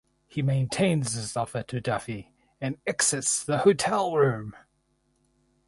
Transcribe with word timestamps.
He 0.27 0.41
maintains 0.41 1.13
his 1.13 1.37
offer 1.37 1.61
to 1.61 1.79
Duffy 1.79 2.33
and 2.59 2.79
exits 2.87 3.43
the 3.43 3.59
hotel 3.59 4.15
room. 4.15 4.55